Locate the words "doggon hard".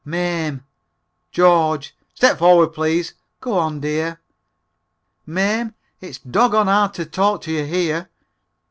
6.17-6.95